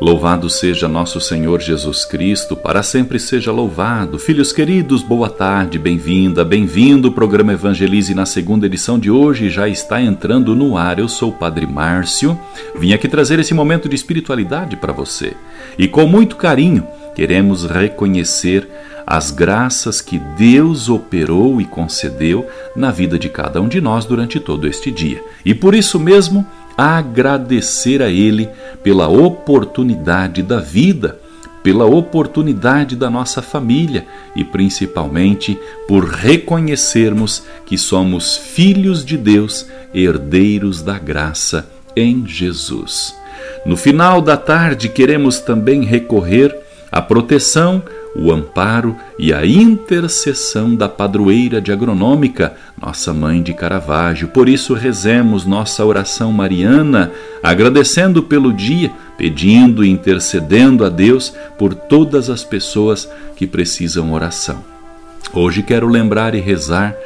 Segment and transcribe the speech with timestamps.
[0.00, 4.16] Louvado seja nosso Senhor Jesus Cristo, para sempre seja louvado.
[4.16, 7.08] Filhos queridos, boa tarde, bem-vinda, bem-vindo.
[7.08, 11.00] O programa Evangelize na segunda edição de hoje já está entrando no ar.
[11.00, 12.38] Eu sou o Padre Márcio,
[12.76, 15.32] vim aqui trazer esse momento de espiritualidade para você.
[15.76, 16.86] E com muito carinho,
[17.16, 18.68] queremos reconhecer
[19.04, 24.38] as graças que Deus operou e concedeu na vida de cada um de nós durante
[24.38, 25.20] todo este dia.
[25.44, 26.46] E por isso mesmo,
[26.78, 28.48] agradecer a Ele
[28.84, 31.18] pela oportunidade da vida,
[31.60, 34.06] pela oportunidade da nossa família
[34.36, 43.12] e principalmente por reconhecermos que somos filhos de Deus, herdeiros da graça em Jesus.
[43.66, 46.57] No final da tarde, queremos também recorrer
[46.90, 47.82] à proteção
[48.18, 54.28] o amparo e a intercessão da padroeira de agronômica, nossa mãe de Caravaggio.
[54.28, 61.74] Por isso rezemos nossa oração mariana, agradecendo pelo dia, pedindo e intercedendo a Deus por
[61.74, 64.64] todas as pessoas que precisam oração.
[65.32, 66.96] Hoje quero lembrar e rezar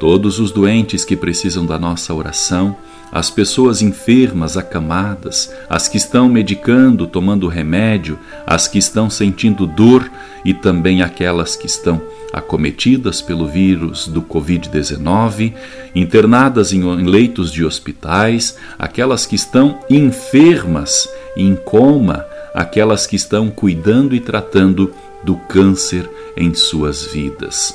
[0.00, 2.76] todos os doentes que precisam da nossa oração
[3.12, 10.08] as pessoas enfermas, acamadas, as que estão medicando, tomando remédio, as que estão sentindo dor
[10.44, 12.00] e também aquelas que estão
[12.32, 15.52] acometidas pelo vírus do Covid-19,
[15.94, 24.14] internadas em leitos de hospitais, aquelas que estão enfermas, em coma, aquelas que estão cuidando
[24.14, 27.74] e tratando do câncer em suas vidas.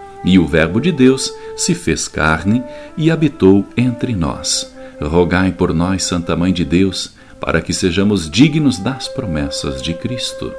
[0.23, 2.63] E o Verbo de Deus se fez carne
[2.95, 4.71] e habitou entre nós.
[5.01, 10.53] Rogai por nós, Santa Mãe de Deus, para que sejamos dignos das promessas de Cristo.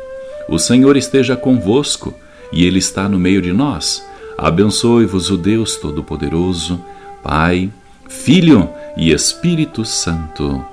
[0.49, 2.13] O Senhor esteja convosco
[2.53, 4.05] e Ele está no meio de nós.
[4.37, 6.83] Abençoe-vos o Deus Todo-Poderoso,
[7.23, 7.71] Pai,
[8.09, 10.65] Filho e Espírito Santo.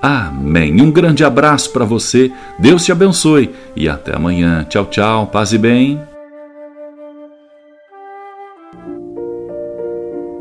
[0.00, 0.80] Amém.
[0.80, 4.64] Um grande abraço para você, Deus te abençoe e até amanhã.
[4.68, 6.07] Tchau, tchau, paz e bem.